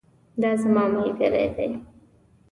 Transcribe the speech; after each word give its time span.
دا 0.41 0.51
زما 0.61 0.83
ملګری 0.95 1.45
دی 1.55 1.69